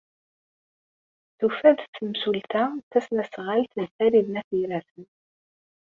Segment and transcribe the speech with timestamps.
[1.37, 5.05] Tufa-d temsulta tasnasɣalt n Farid n At Yiraten.